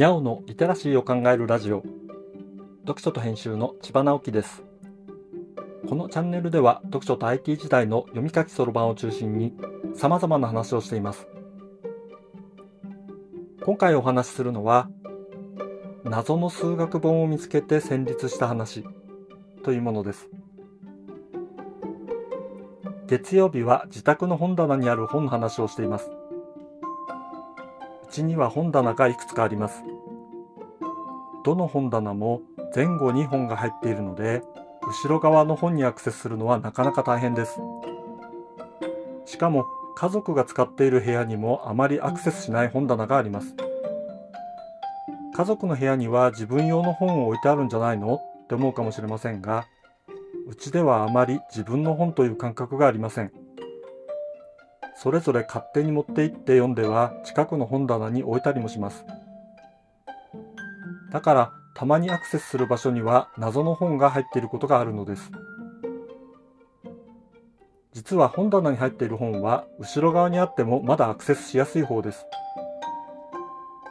[0.00, 1.82] にゃおのリテラシーを考えるラジオ。
[2.86, 4.62] 読書と編集の千葉直樹です。
[5.90, 9.52] このチャンネルでは読書と IT 時代の読み書きそろばんを中心に
[9.94, 11.28] 様々な話をしています。
[13.62, 14.88] 今回お話しするのは
[16.04, 18.86] 謎の数学本を見つけて戦慄した話
[19.64, 20.30] というものです。
[23.06, 26.10] 月曜日は自宅の本棚にある本の話をしています。
[28.10, 29.82] ちには本棚がいくつかあります。
[31.44, 32.42] どの本棚も
[32.74, 34.42] 前後に本が入っているので、
[34.82, 37.60] 後ろ側の本にアクセスするのはなかなか大変です。
[39.24, 39.64] しかも
[39.96, 43.54] 家族が使っている部屋にもあまりアクセスしない本棚があります。
[45.36, 48.16] 家族の部屋には自分用の本を置いてあるんじゃないの？
[48.16, 49.64] って思うかもしれませんが、
[50.48, 53.32] うちではあまり自分の本という感覚がありません。
[55.02, 59.06] それぞれ勝手に持って行って読んでは近くの本棚に置いたりもします。
[61.10, 65.30] だからたまにアクセスする場所には謎の本が入っていることがあるのです。
[67.94, 72.26] 実は本棚に入っている本は後ろ側にあってもまだアクセスしやすい方です。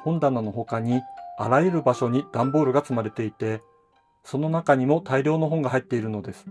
[0.03, 1.01] 本棚の他に
[1.39, 3.63] あらゆる場所に段ボールが積まれていて、
[4.23, 6.45] その中にも大量の本が入っているのです。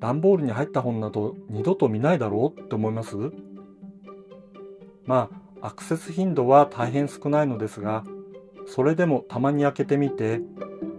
[0.00, 3.16] 段ボールに入った本など二度と見ないだろうって思います？
[5.06, 8.04] まあ、アクセス頻度は大変少ないのですが、
[8.66, 10.40] それでもたまに開けてみて、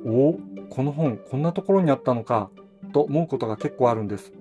[0.05, 2.49] おお、この本こんなところにあったのか、
[2.93, 4.31] と思うことが結構あるんです。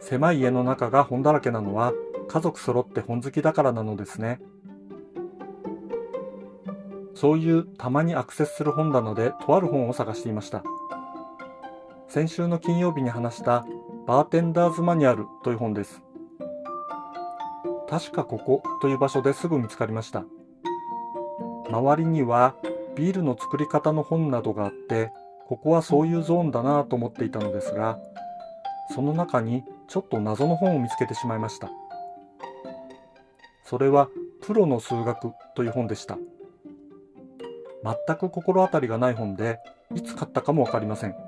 [0.00, 1.92] 狭い家の中が本だらけなのは
[2.28, 4.40] 家族揃って本好きだからなのですね。
[7.14, 10.62] そういうたまにアクセスする本棚でとある本を探していました。
[12.08, 13.66] 先週の金曜日に話した
[14.06, 16.02] バーテンダーズマニュアルという本です。
[17.86, 20.24] 確かここという場所ですぐ見つかりました。
[21.70, 22.54] 周りには
[22.96, 25.12] ビールの作り方の本などがあって、
[25.48, 27.98] ここはそういうゾーンだなと思っていたのですが、
[28.94, 31.68] その中にちょっと謎の本を見つけてしまいました。
[33.64, 34.08] それは
[34.40, 36.16] プロの数学という本でした。
[37.84, 39.60] 全く心当たりがない本で、
[39.94, 41.27] いつ買ったかもわかりません。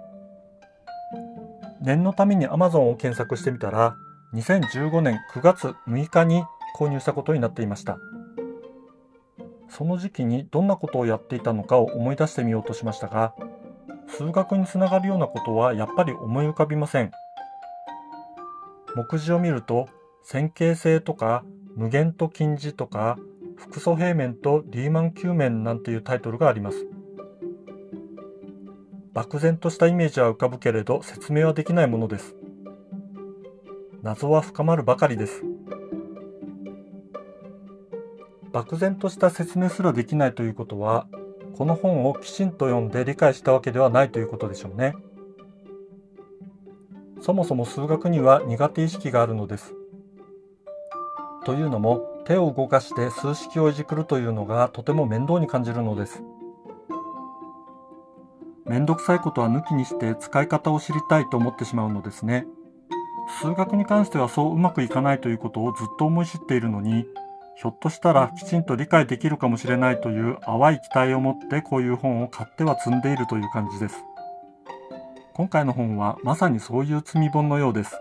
[1.81, 3.97] 念のために Amazon を検索してみたら、
[4.35, 6.45] 2015年9月6日に
[6.79, 7.99] 購入したことになっていました。
[9.69, 13.35] その時期にどんなことをやっていたのかを思い出してみようとしましたが、
[14.09, 17.11] 数学につながるようなことはやっぱり思い浮かびません。
[18.97, 19.89] 目次を見ると、
[20.23, 21.45] 線形性とか
[21.77, 23.19] 無限と近似とか
[23.57, 26.87] 複素平面とリーマン球面なんていうタイトルがあります。
[29.13, 32.37] 漠然としたイメージは浮かぶけれど説明はできないものです。
[34.03, 35.43] 謎は深まるばかりです。
[38.53, 41.07] 漠然とした説明すらできないということは、
[41.57, 44.95] この本をきちんと読んで理解したわけではないということでしょうね。
[47.21, 49.75] そもそも数学には苦手意識があるのです。
[51.45, 56.23] というのも、手を動かして数式をいじくるというのがとても面倒に感じるのです。
[58.71, 62.47] めんどくさいことは抜きにして使い方を知りたいと思ってしまうのですね。
[63.43, 67.05] 数学に関してはそううまくいかないということをずっと思い知っているのに、
[67.57, 74.05] ひょっとしたらきちんと理解できるかもしれないという淡い期待を持ってこういう本を買っては積んでいるという感じです。
[75.35, 77.97] 今回の本はまさにそういう積み本のようです。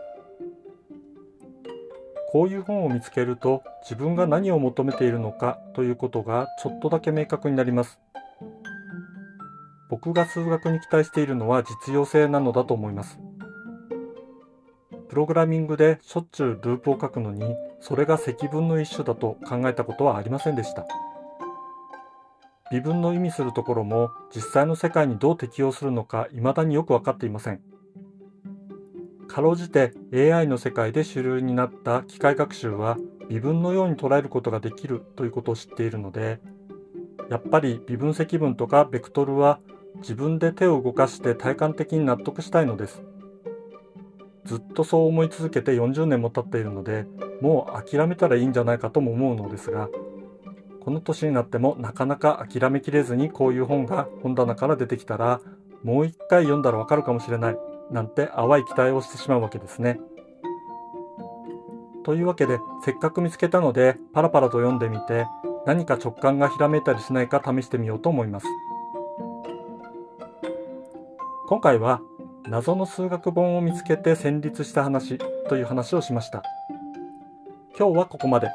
[2.31, 7.99] こういう本を見つけると自分が何を求めているのかということがちょっとだけ明確になります。
[9.89, 13.19] 僕が数学に期待しているのは実用性なのだと思います。
[15.09, 20.85] プログラミングでしょっちゅうループを書くのに、それが積分の一種だと考えたことはありませんでした。
[22.71, 27.61] 微分の意味するところも実際の世界にどう適用するのか未だによく分かっていません。
[29.27, 32.97] かろうじて AI の世界で主流になった機械学習は
[33.27, 36.39] 微分のように捉えることができるということを知っているので、
[37.31, 39.59] やっぱり微分積分とかベクトルは
[39.97, 43.03] 自分で手を動かして体感的に納得したいのです。
[44.45, 47.05] ずっとそう思い続けて40年も経っているので、
[47.41, 49.89] もう諦めたらいいんじゃないかとも思うのですが、
[50.81, 55.41] この年になってもなかなか諦めきれずにこういう本が本棚から出てきたら、
[55.83, 57.57] もう一回読んだらわかるかもしれない、
[57.91, 59.99] なんて淡い期待をしてしまうわけですね。
[62.03, 65.27] というわけで、せっかく見つけたので、パラパラと読んでみて、
[65.65, 68.47] 何か直感がひらめいたりしないか試してみようと思います。
[71.49, 71.99] 今回は
[72.47, 75.17] 謎の数学本を見つけて戦慄した話
[75.49, 76.43] という話をしました。
[77.75, 78.51] 今日はここまで。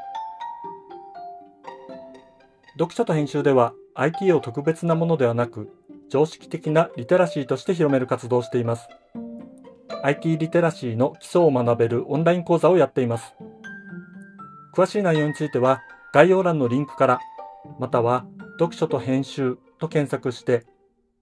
[2.74, 5.72] 読書と編集では IT を特別なものではなく、
[6.08, 8.88] 常識的なリテラシーとして広める活動をしています。
[10.04, 13.34] IT リテラシーの基礎を学べるオンライン講座をやっています。
[14.72, 15.82] 詳しい内容については
[16.12, 17.20] 概要欄のリンクから、
[17.80, 18.24] または
[18.60, 20.64] 読書と編集と検索して、